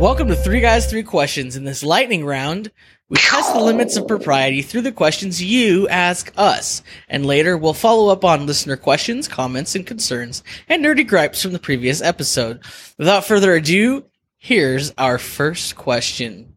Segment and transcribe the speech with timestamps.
[0.00, 1.56] Welcome to Three Guys, Three Questions.
[1.56, 2.72] In this lightning round,
[3.10, 6.82] we test the limits of propriety through the questions you ask us.
[7.06, 11.52] And later, we'll follow up on listener questions, comments, and concerns, and nerdy gripes from
[11.52, 12.62] the previous episode.
[12.96, 14.06] Without further ado,
[14.38, 16.56] here's our first question.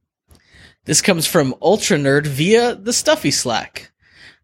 [0.85, 3.91] This comes from Ultra Nerd via the Stuffy Slack.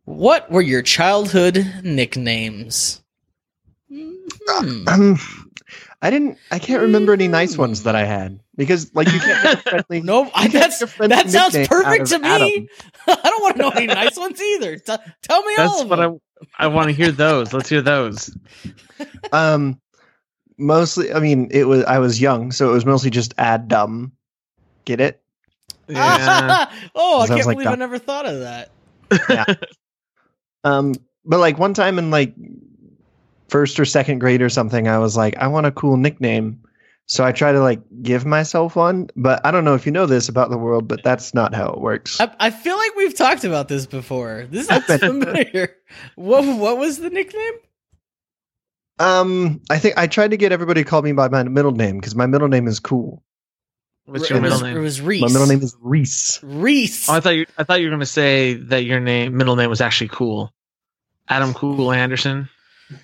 [0.03, 3.01] What were your childhood nicknames?
[3.89, 4.85] Hmm.
[4.89, 5.17] Um,
[6.01, 6.37] I didn't.
[6.51, 10.01] I can't remember any nice ones that I had because, like, you can't make friendly.
[10.05, 12.27] No, I, can't that's friendly that sounds perfect to me.
[12.27, 12.67] Adam.
[13.23, 14.75] I don't want to know any nice ones either.
[14.77, 16.19] T- tell me all of what them.
[16.57, 17.53] I I want to hear those.
[17.53, 18.35] Let's hear those.
[19.31, 19.79] Um,
[20.57, 21.13] mostly.
[21.13, 21.85] I mean, it was.
[21.85, 24.11] I was young, so it was mostly just Adam.
[24.83, 25.21] Get it?
[25.87, 26.69] Yeah.
[26.95, 28.71] oh, I can't like believe I never thought of that.
[29.29, 29.45] yeah.
[30.65, 32.33] Um, but like one time in like
[33.47, 36.61] first or second grade or something, I was like, I want a cool nickname.
[37.09, 40.05] So I try to like give myself one, but I don't know if you know
[40.05, 42.21] this about the world, but that's not how it works.
[42.21, 44.45] I, I feel like we've talked about this before.
[44.51, 44.99] This sounds bet.
[44.99, 45.75] familiar.
[46.15, 47.53] What what was the nickname?
[48.99, 51.97] Um, I think I tried to get everybody to call me by my middle name
[51.97, 53.23] because my middle name is cool.
[54.05, 55.21] What's it your was, middle It was Reese.
[55.21, 56.39] My middle name is Reese.
[56.43, 57.09] Reese.
[57.09, 59.71] Oh, I thought you I thought you were gonna say that your name middle name
[59.71, 60.53] was actually cool.
[61.27, 62.49] Adam Cool Anderson.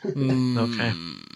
[0.01, 0.57] Hmm.
[0.57, 0.91] Okay.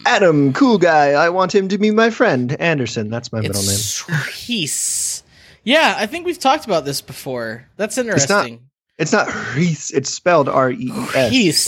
[0.06, 1.10] Adam, cool guy.
[1.10, 2.58] I want him to be my friend.
[2.60, 3.78] Anderson, that's my middle name.
[4.26, 5.22] Reese.
[5.62, 7.68] Yeah, I think we've talked about this before.
[7.76, 8.70] That's interesting.
[8.98, 9.90] It's not Reese.
[9.90, 11.30] It's spelled R E E S.
[11.30, 11.60] Reese.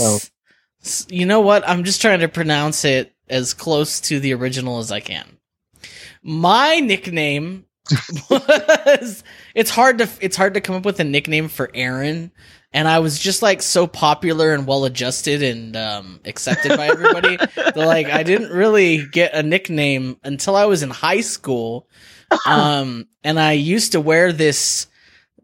[0.80, 1.68] So You know what?
[1.68, 5.38] I'm just trying to pronounce it as close to the original as I can.
[6.22, 7.66] My nickname
[8.30, 12.30] was it's hard to it's hard to come up with a nickname for Aaron
[12.72, 17.36] and I was just like so popular and well adjusted and um, accepted by everybody
[17.56, 21.88] that like I didn't really get a nickname until I was in high school.
[22.46, 24.86] Um, and I used to wear this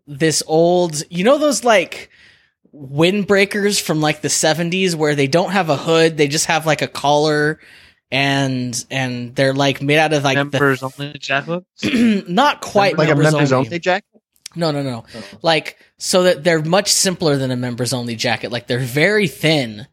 [0.06, 2.09] this old, you know those like
[2.75, 6.81] windbreakers from like the 70s where they don't have a hood, they just have like
[6.81, 7.61] a collar
[8.11, 11.67] and and they're like made out of like Members only jackets.
[11.83, 13.67] the not quite like a members members only.
[13.67, 14.18] only jacket.
[14.56, 15.04] No, no, no.
[15.42, 18.50] Like so that they're much simpler than a members only jacket.
[18.50, 19.86] Like they're very thin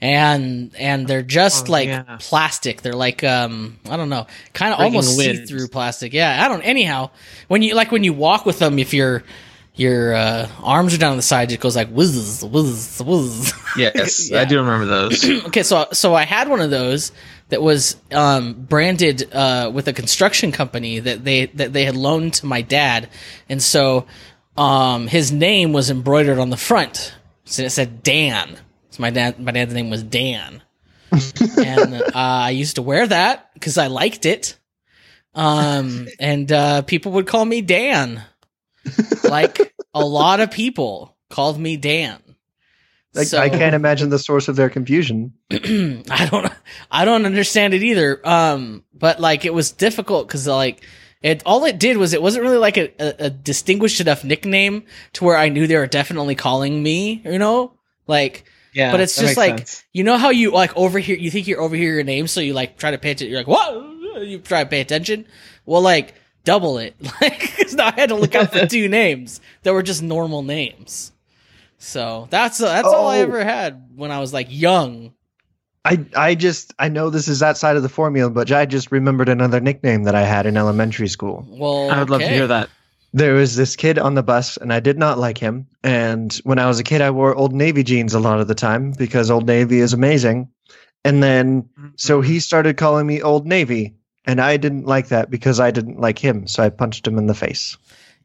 [0.00, 2.16] and and they're just Oh, like yeah.
[2.20, 2.82] plastic.
[2.82, 6.12] They're like um I don't know, kind of almost see-through plastic.
[6.12, 7.10] Yeah, I don't anyhow,
[7.48, 9.22] when you like when you walk with them if your
[9.80, 13.52] your uh, arms are down on the side, it goes like whiz, whiz, whiz.
[13.78, 14.42] Yes, Yeah.
[14.42, 15.24] I do remember those.
[15.46, 17.12] okay, so so I had one of those
[17.48, 22.34] that was um, branded uh, with a construction company that they that they had loaned
[22.34, 23.08] to my dad,
[23.48, 24.06] and so
[24.56, 27.14] um, his name was embroidered on the front,
[27.44, 28.58] so it said Dan.
[28.90, 30.62] So my dad my dad's name was Dan,
[31.56, 34.58] and uh, I used to wear that because I liked it,
[35.34, 38.22] um, and uh, people would call me Dan,
[39.24, 42.18] like a lot of people called me Dan.
[43.14, 45.32] Like So- I can't imagine the source of their confusion.
[45.50, 46.52] I don't
[46.90, 48.20] I don't understand it either.
[48.26, 50.84] Um, but like it was difficult because like
[51.22, 54.84] it all it did was it wasn't really like a, a, a distinguished enough nickname
[55.14, 57.20] to where I knew they were definitely calling me.
[57.24, 57.74] You know,
[58.06, 58.44] like.
[58.72, 59.84] Yeah, But it's just like sense.
[59.92, 62.78] you know how you like overhear you think you're overhear your name, so you like
[62.78, 63.28] try to pay attention.
[63.32, 63.74] You're like, what?
[64.24, 65.26] You try to pay attention.
[65.66, 66.14] Well, like
[66.44, 69.82] double it, like 'cause now I had to look out for two names that were
[69.82, 71.12] just normal names.
[71.78, 73.22] So that's uh, that's all I Oh.
[73.22, 75.12] ever had when I was like young.
[75.84, 79.28] I I just I know this is outside of the formula, but I just remembered
[79.30, 81.46] another nickname that I had in elementary school.
[81.48, 82.68] Well, I would love to hear that.
[83.12, 85.66] There was this kid on the bus, and I did not like him.
[85.82, 88.54] And when I was a kid, I wore Old Navy jeans a lot of the
[88.54, 90.48] time because Old Navy is amazing.
[91.04, 95.60] And then so he started calling me Old Navy, and I didn't like that because
[95.60, 96.46] I didn't like him.
[96.46, 97.76] So I punched him in the face.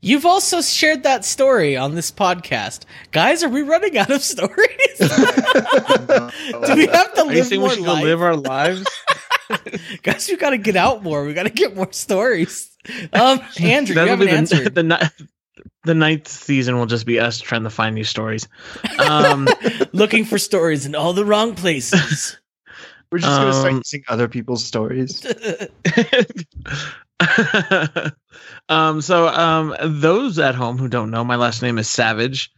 [0.01, 2.83] You've also shared that story on this podcast.
[3.11, 4.57] Guys, are we running out of stories?
[4.99, 5.07] Do we
[6.87, 8.85] have to Are you live saying more we should go live our lives?
[10.03, 11.23] Guys, we got to get out more.
[11.25, 12.69] We got to get more stories.
[13.13, 14.75] Um, Andrew, That'll haven't be the, answered.
[14.75, 15.25] the ni-
[15.85, 18.47] the ninth season will just be us trying to find new stories.
[18.99, 19.47] Um,
[19.93, 22.37] Looking for stories in all the wrong places.
[23.11, 25.25] We're just gonna start Um, using other people's stories.
[28.69, 32.51] um, so um, those at home who don't know, my last name is Savage,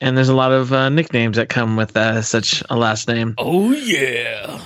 [0.00, 3.34] and there's a lot of uh, nicknames that come with uh, such a last name.
[3.38, 4.60] oh yeah.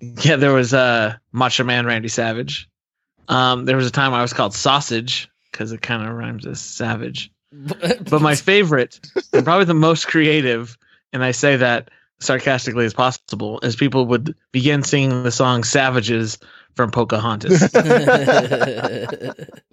[0.00, 2.68] Yeah, there was uh, Macho Man Randy Savage.
[3.26, 6.58] Um, there was a time I was called Sausage because it kind of rhymes with
[6.58, 7.32] savage.
[8.08, 9.00] But my favorite,
[9.32, 10.76] and probably the most creative,
[11.12, 11.88] and I say that
[12.20, 16.38] sarcastically as possible as people would begin singing the song "Savages"
[16.74, 17.60] from Pocahontas.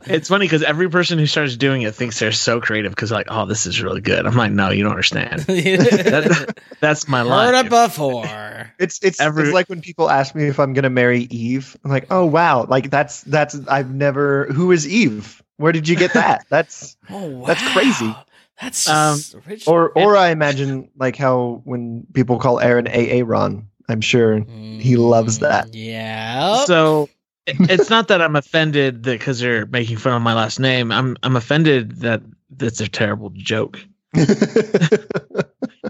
[0.06, 3.28] it's funny because every person who starts doing it thinks they're so creative because like,
[3.30, 4.26] oh, this is really good.
[4.26, 5.42] I'm like, no, you don't understand.
[5.46, 7.66] That- that's my Heard life.
[7.66, 8.72] it before.
[8.80, 11.76] It's it's Every- it's like when people ask me if I'm gonna marry Eve.
[11.84, 14.46] I'm like, oh wow, like that's that's I've never.
[14.48, 15.42] Who is Eve?
[15.58, 16.46] Where did you get that?
[16.50, 17.48] That's Oh wow.
[17.48, 18.14] That's crazy.
[18.62, 19.76] That's Um, original.
[19.76, 23.68] or or I imagine like how when people call Aaron AA Ron.
[23.90, 24.40] I'm sure
[24.80, 25.68] he loves that.
[25.68, 26.66] Mm, Yeah.
[26.66, 27.10] So
[27.48, 30.92] it's not that I'm offended that because they're making fun of my last name.
[30.92, 33.80] I'm I'm offended that that's a terrible joke.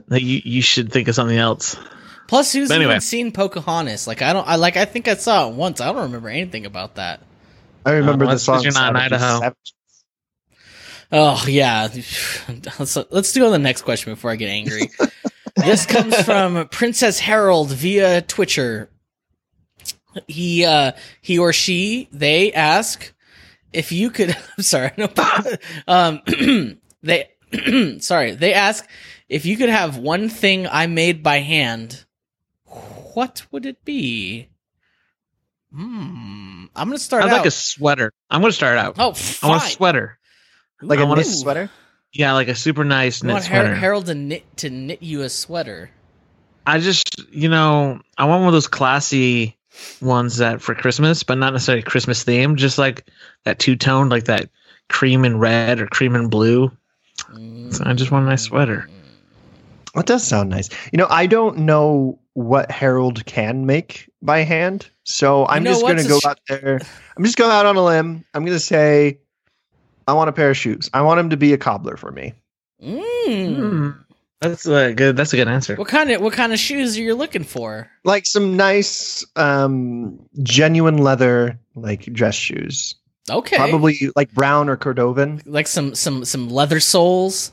[0.10, 1.78] That you you should think of something else.
[2.28, 2.94] Plus, who's But anyway.
[2.94, 4.08] even seen Pocahontas?
[4.08, 4.48] Like I don't.
[4.48, 4.78] I like.
[4.78, 5.82] I think I saw it once.
[5.82, 7.22] I don't remember anything about that.
[7.86, 8.62] I remember Uh, the song.
[8.62, 9.56] you're not in Savages, Idaho.
[11.18, 11.88] Oh yeah.
[12.78, 14.92] Let's, let's do the next question before I get angry.
[15.56, 18.90] this comes from Princess Harold via Twitcher.
[20.28, 20.92] He uh
[21.22, 23.14] he or she they ask
[23.72, 25.08] if you could I'm sorry, no
[25.88, 26.22] um
[27.02, 27.30] they
[28.00, 28.86] sorry, they ask
[29.30, 32.04] if you could have one thing I made by hand,
[33.14, 34.50] what would it be?
[35.74, 36.66] Hmm.
[36.76, 37.38] I'm gonna start I'd out.
[37.38, 38.12] like a sweater.
[38.30, 38.96] I'm gonna start out.
[39.00, 39.50] oh, I fine.
[39.50, 40.20] want a sweater.
[40.88, 41.70] Like I a wanna- knit sweater.
[42.14, 43.76] Yeah, like a super nice I knit want Har- sweater.
[43.76, 45.90] Harold to knit to knit you a sweater.
[46.66, 49.58] I just, you know, I want one of those classy
[50.02, 53.06] ones that for Christmas, but not necessarily Christmas themed, just like
[53.44, 54.50] that two tone, like that
[54.90, 56.72] cream and red or cream and blue.
[57.72, 58.50] So I just want a nice mm.
[58.50, 58.90] sweater.
[59.94, 60.70] That does sound nice.
[60.92, 65.82] You know, I don't know what Harold can make by hand, so I'm know just
[65.82, 66.80] going to what's go sh- out there.
[67.16, 68.26] I'm just going out on a limb.
[68.34, 69.20] I'm going to say,
[70.08, 70.90] I want a pair of shoes.
[70.94, 72.34] I want him to be a cobbler for me.
[72.84, 73.56] Mm.
[73.56, 73.90] Hmm.
[74.42, 75.16] That's a good.
[75.18, 75.76] That's a good answer.
[75.76, 77.90] What kind of what kind of shoes are you looking for?
[78.04, 82.96] Like some nice, um, genuine leather, like dress shoes.
[83.30, 85.42] Okay, Probably like brown or Cordovan.
[85.48, 87.52] like some some some leather soles,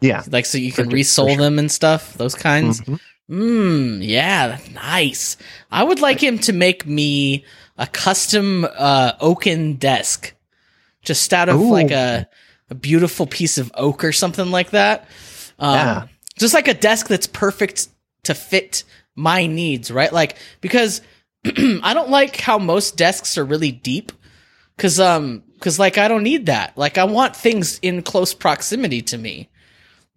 [0.00, 0.22] Yeah.
[0.30, 1.36] like so you can For- for resole sure.
[1.38, 2.14] them and stuff.
[2.14, 2.80] Those kinds.
[2.82, 3.00] Mhm.
[3.28, 5.36] Mm, yeah, nice.
[5.72, 7.44] I would like him to make me
[7.76, 10.32] a custom uh, oaken desk,
[11.08, 11.70] just out of Ooh.
[11.72, 12.28] like a
[12.70, 15.08] a beautiful piece of oak or something like that.
[15.58, 16.06] Um, Yeah.
[16.38, 17.88] just like a desk that's perfect
[18.24, 18.84] to fit
[19.16, 20.12] my needs, right?
[20.12, 21.00] Like because
[21.46, 24.12] I don't like how most desks are really deep,
[24.76, 26.76] because um because like I don't need that.
[26.76, 29.48] Like I want things in close proximity to me.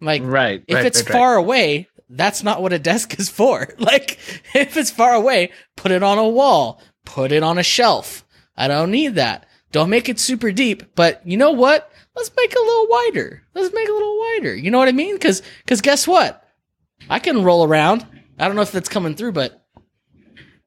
[0.00, 0.62] Like Right.
[0.68, 1.12] if right, it's right, right.
[1.18, 3.68] far away, that's not what a desk is for.
[3.78, 4.18] Like,
[4.54, 8.24] if it's far away, put it on a wall, put it on a shelf.
[8.56, 9.46] I don't need that.
[9.72, 11.90] Don't make it super deep, but you know what?
[12.14, 13.42] Let's make it a little wider.
[13.54, 14.54] Let's make it a little wider.
[14.54, 15.18] You know what I mean?
[15.18, 16.46] Cause, cause guess what?
[17.08, 18.06] I can roll around.
[18.38, 19.64] I don't know if that's coming through, but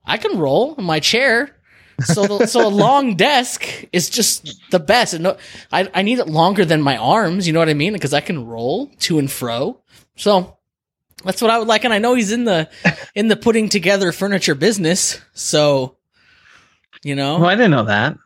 [0.03, 1.55] I can roll in my chair.
[2.03, 5.13] So, the, so a long desk is just the best.
[5.13, 5.37] And no,
[5.71, 7.47] I, I need it longer than my arms.
[7.47, 7.93] You know what I mean?
[7.93, 9.81] Because I can roll to and fro.
[10.17, 10.57] So
[11.23, 11.85] that's what I would like.
[11.85, 12.69] And I know he's in the
[13.13, 15.21] in the putting together furniture business.
[15.33, 15.97] So
[17.03, 18.17] you know, Well, I didn't know that.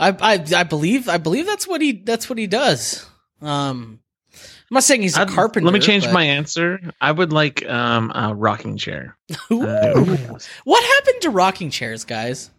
[0.00, 3.06] I, I I believe I believe that's what he that's what he does.
[3.42, 4.00] Um,
[4.32, 5.66] I'm not saying he's a I'd- carpenter.
[5.66, 6.80] Let me change but- my answer.
[7.00, 9.16] I would like um a rocking chair.
[9.30, 9.36] Uh,
[10.64, 12.50] what happened to rocking chairs, guys?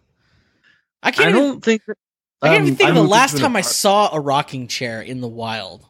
[1.03, 1.27] I can't.
[1.27, 1.81] I even, don't think
[2.43, 5.19] I can't even Um, think of the last time I saw a rocking chair in
[5.21, 5.83] the wild.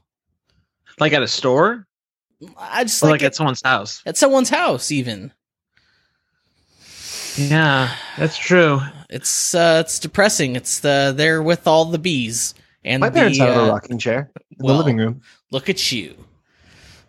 [0.99, 1.85] like at a store
[2.57, 4.01] I just or like, like at, at someone's house.
[4.05, 4.89] at someone's house.
[4.91, 5.31] Even
[7.35, 8.81] Yeah, that's true.
[9.11, 10.55] It's uh, it's depressing.
[10.55, 13.97] It's the they're with all the bees and My parents the, have uh, a rocking
[13.97, 15.21] chair in well, the living room.
[15.51, 16.15] Look at you.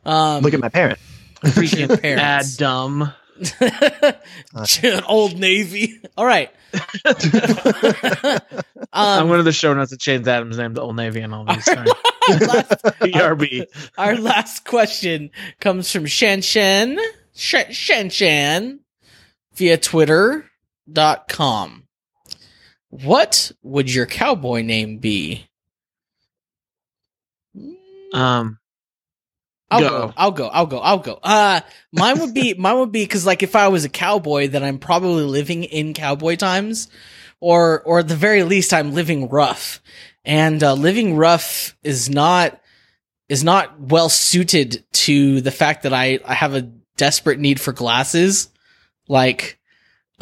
[0.05, 0.99] Um, Look at my parent.
[1.43, 2.57] Freaking bad parents.
[2.57, 3.13] dumb.
[5.09, 6.01] Old Navy.
[6.17, 6.51] All right.
[8.93, 11.35] I'm um, one of the show notes that James Adams named the Old Navy and
[11.35, 11.65] all these.
[11.65, 11.87] Sorry.
[12.29, 13.67] last, BRB.
[13.99, 15.31] our last question
[15.61, 16.99] comes from Shan Shan
[17.35, 18.81] Shan Shan Shan
[19.55, 21.82] via Twitter.com.
[22.93, 25.49] What would your cowboy name be?
[28.13, 28.59] Um,
[29.71, 29.89] I'll Go.
[29.89, 30.15] go.
[30.15, 30.47] I'll go.
[30.49, 30.79] I'll go.
[30.79, 31.19] I'll go.
[31.23, 34.63] Uh, mine would be mine would be because like if I was a cowboy, then
[34.63, 36.89] I'm probably living in cowboy times,
[37.41, 39.81] or or at the very least I'm living rough,
[40.27, 42.61] and uh, living rough is not
[43.31, 47.73] is not well suited to the fact that I I have a desperate need for
[47.73, 48.51] glasses,
[49.09, 49.59] like.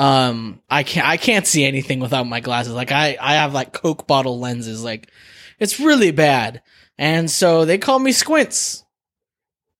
[0.00, 2.72] Um, I can't, I can't see anything without my glasses.
[2.72, 4.82] Like I, I have like Coke bottle lenses.
[4.82, 5.10] Like
[5.58, 6.62] it's really bad.
[6.98, 8.84] And so they call me Squints.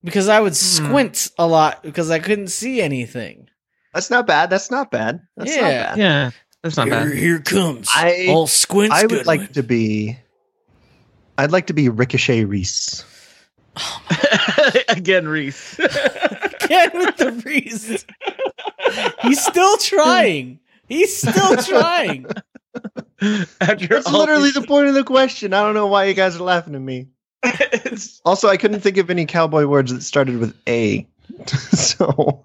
[0.04, 3.48] because I would squint a lot because I couldn't see anything.
[3.94, 4.50] That's not bad.
[4.50, 5.20] That's not bad.
[5.36, 5.84] That's not Yeah.
[5.86, 5.98] bad.
[5.98, 6.30] Yeah,
[6.62, 7.16] that's not here, bad.
[7.16, 8.94] here comes I- all squints.
[8.94, 9.52] I would good like one.
[9.54, 10.18] to be.
[11.38, 13.04] I'd like to be Ricochet Reese.
[14.88, 15.78] Again, Reese.
[15.78, 18.04] Again with the Reese.
[19.22, 20.60] He's still trying.
[20.88, 22.26] He's still trying.
[23.60, 25.52] After That's all literally the point of the question.
[25.52, 27.08] I don't know why you guys are laughing at me.
[27.84, 31.06] these- Also, I couldn't think of any cowboy words that started with A.
[31.46, 32.44] so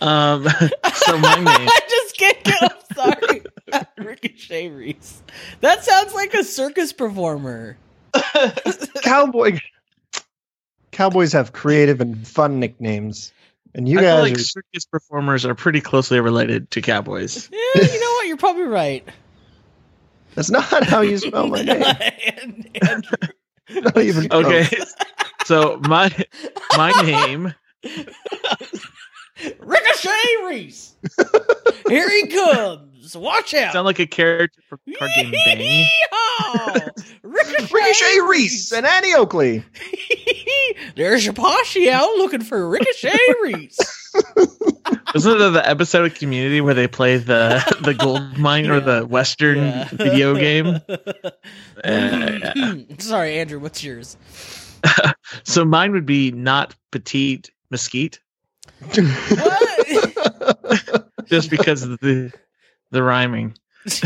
[0.00, 0.46] um,
[0.94, 1.46] so my name.
[1.46, 2.62] I just can't get.
[2.62, 3.42] I'm sorry,
[3.98, 5.22] Ricochet Reese.
[5.60, 7.76] That sounds like a circus performer.
[9.02, 9.58] cowboy
[10.92, 13.32] cowboys have creative and fun nicknames,
[13.74, 17.48] and you I feel guys like are circus performers are pretty closely related to cowboys.
[17.74, 18.26] Yeah, you know what?
[18.26, 19.08] You're probably right.
[20.34, 22.64] That's not how you spell my name.
[23.70, 24.46] Not even close.
[24.46, 24.78] Okay,
[25.44, 26.10] so my
[26.76, 27.54] my name.
[29.60, 30.94] Ricochet Reese.
[31.88, 32.87] Here he comes.
[33.16, 33.72] Watch out.
[33.72, 35.86] Sound like a character from card game Bang.
[37.22, 39.64] Ricochet, Ricochet Reese and Annie Oakley.
[40.96, 43.78] There's your posse out looking for Ricochet Reese.
[45.14, 49.04] Wasn't there the episode of Community where they play the the gold mine or the
[49.06, 49.88] Western Yeah.
[49.92, 50.80] video game?
[51.84, 53.58] Uh, Sorry, Andrew.
[53.58, 54.16] What's yours?
[55.44, 58.20] so mine would be not petite mesquite,
[58.94, 61.08] What?
[61.26, 62.32] just because of the
[62.90, 63.54] the rhyming.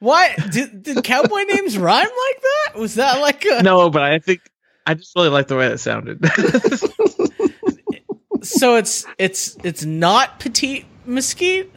[0.00, 2.78] Why did, did cowboy names rhyme like that?
[2.78, 4.40] Was that like a No, but I think
[4.86, 6.24] I just really like the way that sounded.
[8.42, 8.76] so?
[8.76, 11.70] It's it's it's not petite mesquite.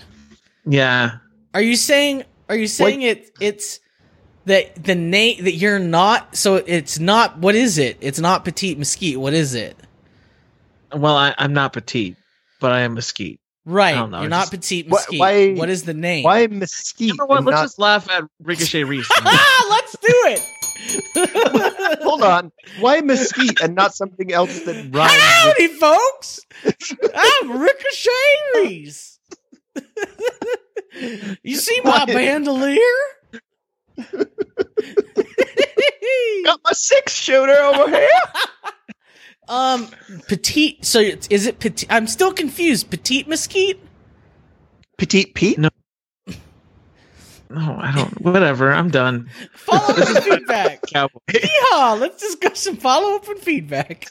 [0.65, 1.17] yeah,
[1.53, 2.23] Are you saying?
[2.47, 3.31] Are you saying it?
[3.41, 3.79] It's
[4.45, 6.37] that the name that you're not.
[6.37, 7.39] So it's not.
[7.39, 7.97] What is it?
[7.99, 9.19] It's not petite mesquite.
[9.19, 9.75] What is it?
[10.93, 12.15] well, I, I'm not petite,
[12.59, 13.40] but I am mesquite.
[13.65, 13.95] Right.
[13.95, 15.19] I don't know, You're just- not petite mesquite.
[15.19, 16.23] why- what is the name?
[16.23, 17.07] Why mesquite?
[17.09, 17.37] You know what?
[17.37, 19.07] and Let's not- just laugh at Ricochet Reese.
[19.11, 20.41] ah, let's do it.
[22.03, 22.51] Hold on.
[22.79, 25.11] Why mesquite and not something else that rhymes?
[25.13, 26.39] with- Howdy, folks.
[27.15, 29.19] I'm Ricochet Reese.
[31.43, 32.07] you see my What?
[32.07, 32.79] bandolier?
[36.43, 38.09] Got my six shooter over here.
[39.51, 39.89] Um,
[40.27, 40.85] petite.
[40.85, 41.91] So is it petite?
[41.91, 42.89] I'm still confused.
[42.89, 43.79] Petite mesquite.
[44.97, 45.59] Petite Pete.
[45.59, 45.69] No.
[47.53, 48.21] No, I don't.
[48.21, 48.71] Whatever.
[48.71, 49.29] I'm done.
[49.53, 50.81] Follow up and feedback.
[50.93, 51.19] Cowboy.
[51.31, 51.99] Yeehaw!
[51.99, 54.07] Let's discuss some follow up and feedback.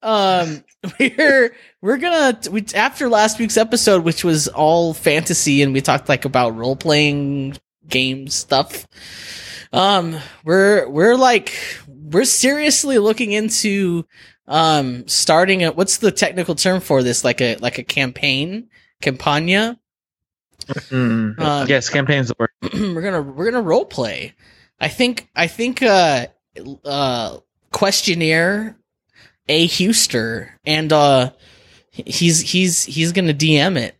[0.00, 0.64] Um,
[0.98, 6.08] we're we're gonna we after last week's episode, which was all fantasy, and we talked
[6.08, 8.86] like about role playing game stuff.
[9.70, 11.52] Um, we're we're like
[11.86, 14.06] we're seriously looking into
[14.48, 17.24] um starting a what's the technical term for this?
[17.24, 18.68] Like a like a campaign
[19.00, 19.78] campagna.
[20.66, 21.38] Mm.
[21.40, 22.50] Um, yes, campaigns the word.
[22.94, 24.34] we're gonna we're gonna role play.
[24.80, 26.26] I think I think uh
[26.84, 27.38] uh
[27.72, 28.76] questionnaire
[29.48, 31.32] a Huster and uh
[31.90, 33.96] he's he's he's gonna DM it.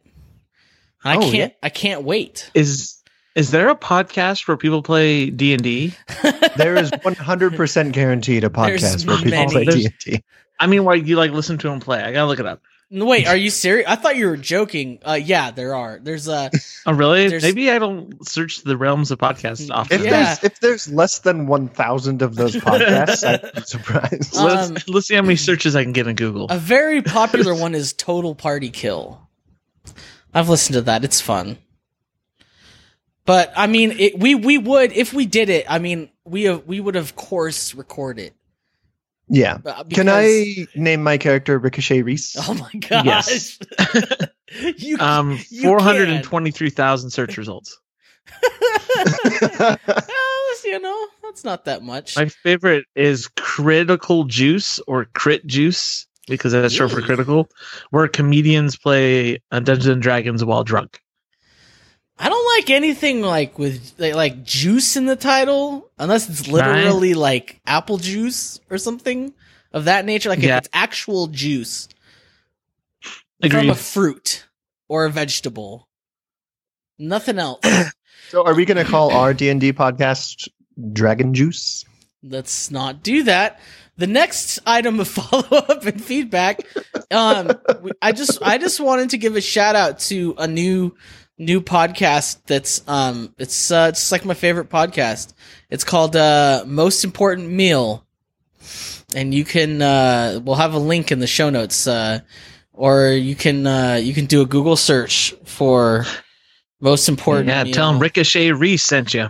[1.04, 2.50] I Oh, can't I can't wait.
[2.54, 3.01] Is
[3.35, 5.95] is there a podcast where people play D and D?
[6.57, 9.51] There is 100% guaranteed a There's podcast where people many.
[9.51, 10.23] play D&D.
[10.61, 12.03] I mean, why you like listen to them play?
[12.03, 12.61] I gotta look it up.
[12.91, 13.89] Wait, are you serious?
[13.89, 14.99] I thought you were joking.
[15.03, 15.99] Uh yeah, there are.
[16.03, 16.51] There's uh
[16.87, 17.29] Oh, really?
[17.29, 20.01] There's- Maybe I don't search the realms of podcasts often.
[20.01, 20.11] If Yeah.
[20.35, 24.37] there's if there's less than 1,000 of those podcasts, I'd be surprised.
[24.37, 26.49] Uh, let's, Um, let's see how many searches I can get in Google.
[26.51, 29.27] a very popular one is Total Party Kill.
[30.35, 31.03] I've listened to that.
[31.03, 31.57] It's fun.
[33.25, 35.64] But I mean, it, we we would if we did it.
[35.69, 38.35] I mean, we have, we would of course record it.
[39.29, 39.59] yeah.
[39.64, 42.37] Uh, Can I name my character Ricochet Reese?
[42.49, 43.05] Oh my gosh!
[43.07, 43.59] Yes.
[44.79, 47.79] you Um, four hundred and twenty-three thousand search results.
[48.95, 49.79] Well,
[50.64, 52.17] you know, that's not that much.
[52.17, 57.49] My favorite is Critical Juice or Crit Juice because that's short for critical,
[57.91, 61.00] where comedians play uh, Dungeons and Dragons while drunk.
[62.23, 67.14] I don't like anything like with like, like juice in the title, unless it's literally
[67.14, 69.35] like apple juice or something
[69.73, 70.29] of that nature.
[70.29, 70.59] Like Yeah.
[70.59, 71.88] if it's actual juice
[73.50, 74.47] from a fruit
[74.88, 75.88] or a vegetable.
[76.97, 77.61] Nothing else.
[78.29, 80.49] so are we going to call our D&D podcast
[80.93, 81.85] Dragon Juice?
[82.23, 83.59] Let's not do that.
[83.97, 86.61] The next item of follow up and feedback,
[87.11, 87.50] um,
[88.00, 90.95] I just I just wanted to give a shout out to a new
[91.39, 95.33] new podcast that's um it's uh, it's like my favorite podcast.
[95.71, 98.05] It's called uh Most Important Meal.
[99.15, 102.21] and you can uh, we'll have a link in the show notes, uh,
[102.73, 106.05] or you can uh, you can do a Google search for
[106.81, 107.49] most important.
[107.49, 109.29] Yeah, you tell him Ricochet Reese sent you.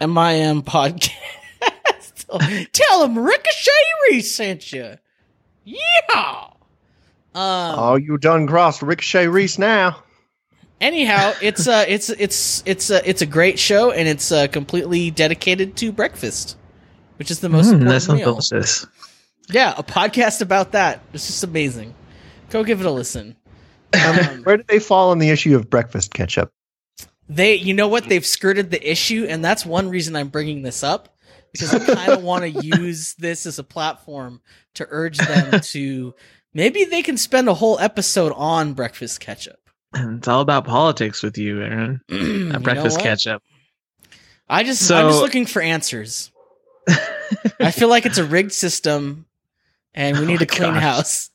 [0.00, 1.10] MIM podcast.
[2.72, 3.70] tell him Ricochet
[4.10, 4.96] Reese sent you.
[5.64, 6.48] Yeah.
[7.34, 10.03] Um, oh, you done crossed Ricochet Reese now.
[10.84, 15.10] Anyhow, it's uh it's it's it's a it's a great show and it's uh, completely
[15.10, 16.56] dedicated to breakfast,
[17.18, 18.32] which is the most Mm, important sounds meal.
[18.32, 18.86] delicious.
[19.50, 21.02] Yeah, a podcast about that.
[21.12, 21.94] It's just amazing.
[22.50, 23.36] Go give it a listen.
[23.94, 26.50] Um, Where do they fall on the issue of breakfast ketchup?
[27.28, 28.08] they, you know what?
[28.08, 31.16] They've skirted the issue, and that's one reason I'm bringing this up
[31.52, 34.40] because I kind of want to use this as a platform
[34.74, 36.14] to urge them to
[36.52, 39.58] maybe they can spend a whole episode on breakfast ketchup.
[40.16, 42.00] It's all about politics with you, Aaron.
[42.08, 43.04] You know At breakfast what?
[43.04, 43.42] ketchup.
[44.48, 46.30] I just, So- I'm just looking for answers.
[47.60, 49.24] I feel like it's a rigged system,
[49.94, 50.82] and we Oh need my a clean gosh.
[50.82, 51.30] house.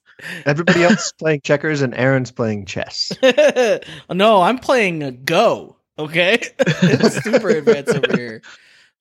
[0.46, 3.12] Everybody else is playing checkers and Aaron's playing chess.
[4.12, 5.78] no, I'm playing a Go.
[5.98, 8.42] Okay, it's super advanced over here.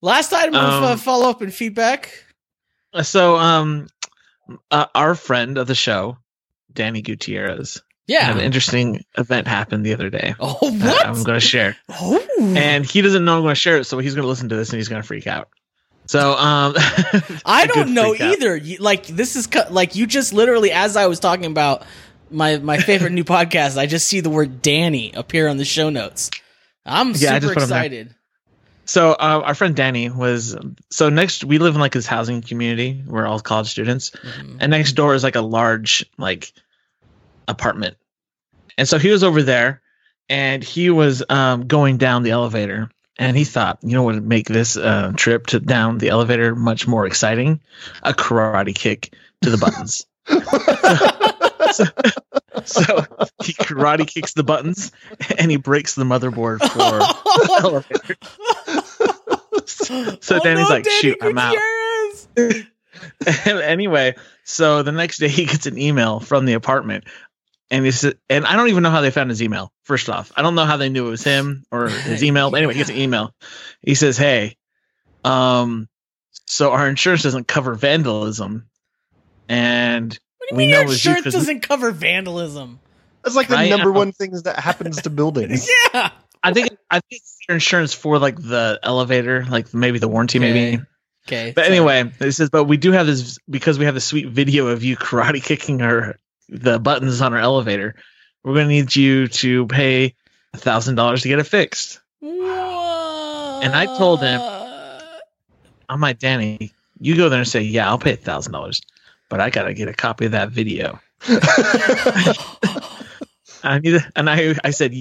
[0.01, 2.25] Last item of uh, Um, follow up and feedback.
[3.03, 3.89] So, um,
[4.71, 6.17] uh, our friend of the show,
[6.73, 7.83] Danny Gutierrez,
[8.15, 10.35] had an interesting event happened the other day.
[10.41, 11.07] Oh, what?
[11.07, 13.99] I'm going to share, oh, and he doesn't know I'm going to share it, so
[13.99, 15.49] he's going to listen to this and he's going to freak out.
[16.07, 16.75] So, um,
[17.45, 18.57] I don't know either.
[18.57, 21.85] You, like this is co- like you just literally, as I was talking about
[22.31, 25.91] my my favorite new podcast, I just see the word Danny appear on the show
[25.91, 26.31] notes.
[26.87, 27.79] I'm Yeah, super put 'em there.
[27.79, 28.15] excited.
[28.87, 30.57] So uh, our friend Danny was
[30.91, 33.03] so next we live in like this housing community.
[33.07, 34.57] We're all college students, Mhm.
[34.61, 36.51] and next door is like a large like
[37.49, 37.97] apartment.
[38.77, 39.83] And so he was over there,
[40.29, 44.27] and he was um, going down the elevator, and he thought, you know what would
[44.27, 47.61] make this uh, trip to down the elevator much more exciting?
[48.05, 49.13] A karate kick
[49.43, 50.07] to the buttons.
[52.65, 53.05] so
[53.43, 54.93] he karate kicks the buttons,
[55.39, 58.17] and he breaks the motherboard for the elevator.
[60.21, 61.57] So Oh, Danny's no, like, Danny shoot, I'm out.
[62.35, 62.67] Gutierrez!
[63.47, 67.05] anyway, so the next day he gets an email from the apartment,
[67.71, 69.73] and he said, and I don't even know how they found his email.
[69.85, 72.51] First off, I don't know how they knew it was him or his email.
[72.51, 73.35] But anyway, he gets an email.
[73.83, 74.57] He says, "Hey,
[75.25, 75.89] um,
[76.47, 78.69] so our insurance doesn't cover vandalism,
[79.49, 81.91] and What do you We mean know your it was you insurance 'cause- doesn't cover
[81.91, 82.81] vandalism?
[83.25, 83.71] That's like the Right?
[83.71, 83.99] number Uh-oh.
[83.99, 85.69] one things that happens to buildings.
[85.95, 86.11] Yeah.
[86.43, 90.77] I think I think your insurance for like the elevator, like maybe the warranty, maybe."
[90.77, 90.85] Okay.
[91.27, 91.53] Okay.
[91.55, 91.77] But sorry.
[91.77, 94.83] anyway, it says, but we do have this because we have the sweet video of
[94.85, 96.17] you karate kicking our
[96.49, 97.95] the buttons on our elevator.
[98.45, 100.15] We're going to need you to pay
[100.55, 102.01] a thousand dollars to get it fixed.
[102.23, 104.41] And I told him-
[105.89, 108.81] I'm like, Danny, you go there and say, yeah, I'll pay a thousand dollars,
[109.29, 111.01] but I got to get a copy of that video.
[113.65, 114.95] I need, to- and I, I said,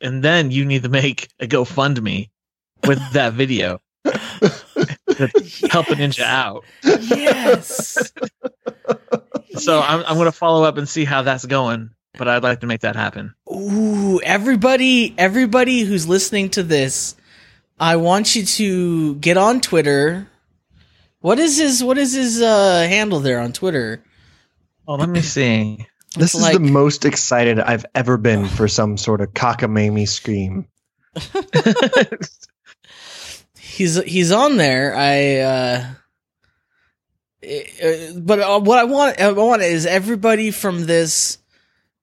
[0.00, 2.30] and then you need to make a GoFundMe
[2.86, 4.10] with that video, to
[5.70, 6.64] help a ninja out.
[6.82, 8.12] Yes.
[9.56, 12.60] So I'm, I'm going to follow up and see how that's going, but I'd like
[12.60, 13.34] to make that happen.
[13.52, 17.16] Ooh, everybody, everybody who's listening to this,
[17.78, 20.28] I want you to get on Twitter.
[21.20, 24.02] What is his what is his uh handle there on Twitter?
[24.88, 25.86] Oh, let me see.
[26.16, 30.08] This It's is like- the most excited I've ever been for some sort of cockamamie
[30.08, 30.66] scream.
[33.58, 34.94] He's he's on there.
[34.94, 35.86] I uh,
[37.42, 41.38] but uh, what I want I want is everybody from this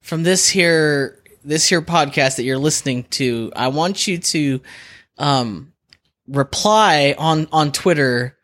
[0.01, 3.51] from this here this here podcast that you're listening to.
[3.55, 4.61] I want you to
[5.17, 5.73] um
[6.27, 8.37] reply on on Twitter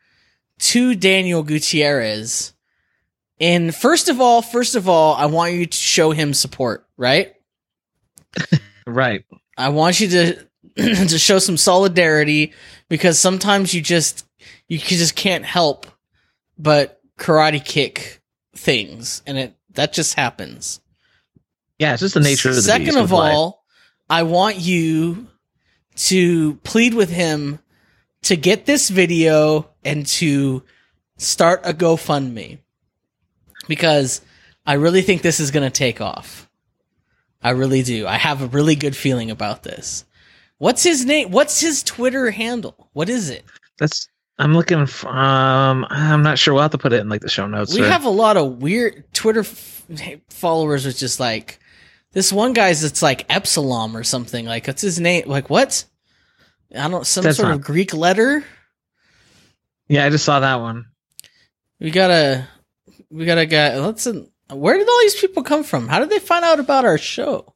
[0.58, 2.52] to Daniel Gutierrez.
[3.40, 7.34] And first of all, first of all, I want you to show him support, right?
[8.86, 9.24] right.
[9.58, 12.52] I want you to to show some solidarity
[12.88, 14.24] because sometimes you just
[14.68, 15.86] you just can't help
[16.58, 18.22] but karate kick
[18.54, 20.80] things and it that just happens.
[21.78, 23.34] Yeah, it's just the nature of the Second beast of life.
[23.34, 23.64] all,
[24.08, 25.26] I want you
[25.96, 27.58] to plead with him
[28.22, 30.62] to get this video and to
[31.16, 32.58] start a GoFundMe
[33.68, 34.20] because
[34.66, 36.48] I really think this is going to take off.
[37.42, 38.06] I really do.
[38.06, 40.04] I have a really good feeling about this.
[40.58, 41.30] What's his name?
[41.30, 42.88] What's his Twitter handle?
[42.92, 43.44] What is it?
[43.78, 44.80] That's I'm looking.
[44.80, 46.54] f um, I'm not sure.
[46.54, 47.74] We'll have to put it in like the show notes.
[47.74, 49.84] We or- have a lot of weird Twitter f-
[50.30, 50.84] followers.
[50.86, 51.60] Which just like
[52.12, 52.82] this one guy's.
[52.82, 54.44] It's like Epsilon or something.
[54.46, 55.28] Like what's his name?
[55.28, 55.84] Like what?
[56.76, 57.06] I don't.
[57.06, 58.44] Some That's sort not- of Greek letter.
[59.88, 60.86] yeah, I just saw that one.
[61.78, 62.48] We gotta.
[63.10, 63.78] we got a guy.
[63.78, 64.08] Let's.
[64.50, 65.86] Where did all these people come from?
[65.88, 67.54] How did they find out about our show?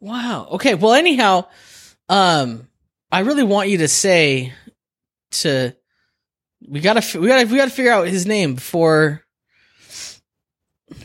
[0.00, 0.48] Wow.
[0.52, 0.74] Okay.
[0.74, 1.46] Well, anyhow,
[2.08, 2.68] um,
[3.12, 4.52] I really want you to say
[5.32, 5.74] to
[6.68, 9.22] we gotta we gotta we gotta figure out his name before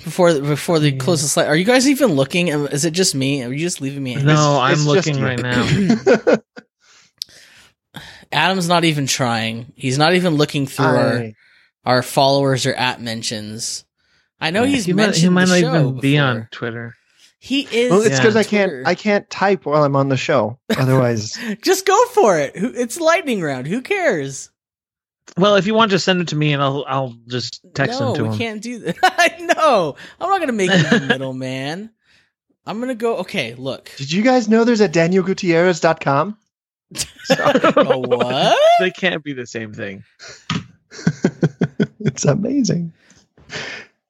[0.03, 0.97] before before the hmm.
[0.97, 1.47] close the slide.
[1.47, 2.47] Are you guys even looking?
[2.49, 3.43] Is it just me?
[3.43, 4.15] Are you just leaving me?
[4.15, 5.25] No, It's- I'm it's looking you.
[5.25, 6.37] right now.
[8.31, 9.71] Adam's not even trying.
[9.75, 11.33] He's not even looking through our I-
[11.85, 13.85] our followers or at mentions.
[14.39, 16.95] I know he's he might, mentioned he might the not show even be on Twitter.
[17.39, 17.91] He is.
[17.91, 18.17] well, it's Yeah.
[18.17, 20.59] because I can't I can't type while I'm on the show.
[20.77, 22.53] Otherwise, Just go for it.
[22.55, 23.67] It's lightning round.
[23.67, 24.49] Who cares?
[25.37, 28.09] Well, if you want, just send it to me, and I'll I'll just text no,
[28.09, 28.37] him to we him.
[28.37, 28.95] can't do that.
[29.03, 29.95] I know.
[30.21, 31.89] I'm not gonna make you the middleman.
[32.65, 33.17] I'm gonna go.
[33.17, 33.91] Okay, look.
[33.97, 36.37] did you guys know there's a DanielGutierrez.com?
[37.29, 38.59] A what?
[38.79, 40.03] They can't be the same thing.
[41.99, 42.93] it's amazing.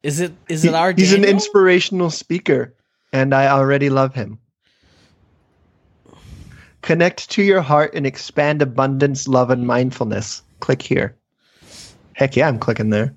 [0.03, 0.33] Is it?
[0.49, 0.91] Is it He- our?
[0.91, 2.73] he's an inspirational speaker,
[3.13, 4.39] and I already love him.
[6.81, 10.43] Connect to your heart and expand abundance, love, and mindfulness.
[10.65, 11.15] Click here.
[12.13, 13.15] Heck yeah, I'm clicking there.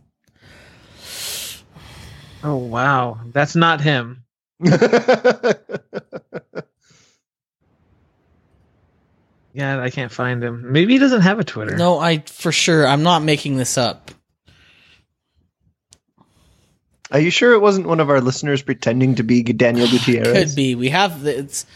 [2.45, 4.25] Oh wow, that's not him.
[9.55, 10.71] Yeah, I can't find him.
[10.73, 11.75] Maybe he doesn't have a Twitter.
[11.77, 12.87] No, I for sure.
[12.87, 14.13] I'm not making this up.
[17.11, 20.51] Are you sure it wasn't one of our listeners pretending to be Daniel Gutierrez?
[20.51, 20.75] Could be.
[20.77, 21.67] We have it's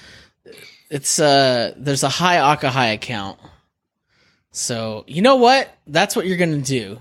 [0.91, 3.41] it's uh there's a high Akahai account.
[4.53, 5.75] So you know what?
[5.87, 7.01] That's what you're gonna do.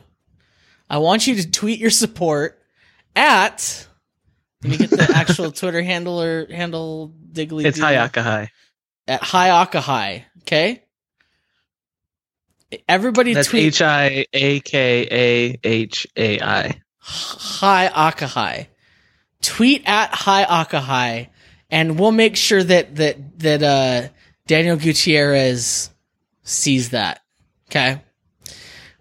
[0.89, 2.59] I want you to tweet your support
[3.15, 3.87] at
[4.63, 7.83] let me get the actual Twitter handle or handle diggly it's doo.
[7.83, 8.49] Hayaka High.
[9.07, 10.83] at High Akahai, okay?
[12.87, 16.81] Everybody That's tweet H I A K A H A I.
[16.99, 18.67] Hi Akahai.
[19.41, 21.29] Tweet at Hi Akahai,
[21.69, 24.09] and we'll make sure that that that uh,
[24.47, 25.89] Daniel Gutierrez
[26.43, 27.20] sees that.
[27.71, 28.01] Okay.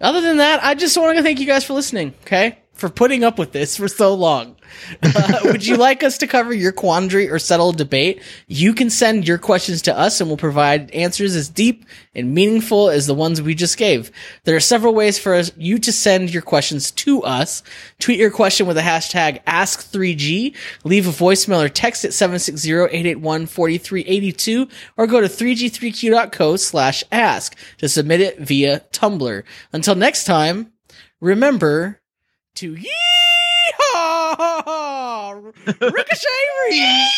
[0.00, 2.14] Other than that, I just want to thank you guys for listening.
[2.22, 4.56] Okay, for putting up with this for so long.
[5.02, 8.22] Uh, would you like us to cover your quandary or settle a debate?
[8.46, 12.88] You can send your questions to us, and we'll provide answers as deep and meaningful
[12.88, 14.10] as the ones we just gave.
[14.44, 17.62] There are several ways for us, you to send your questions to us.
[17.98, 20.56] Tweet your question with the hashtag Ask3G.
[20.84, 28.22] Leave a voicemail or text at 760-881-4382 or go to 3g3q.co slash ask to submit
[28.22, 29.42] it via Tumblr.
[29.72, 30.72] Until next time,
[31.20, 31.99] remember
[32.56, 32.74] to
[33.94, 34.32] yeehaw!
[35.80, 37.08] Ricochet Reed!